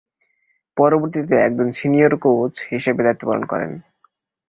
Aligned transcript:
পরবর্তীতে 0.77 1.35
একজন 1.39 1.67
senior 1.71 2.13
coach 2.23 2.53
হিসেবে 2.71 3.01
দায়িত্ব 3.03 3.23
পালন 3.29 3.43
করেন। 3.45 3.71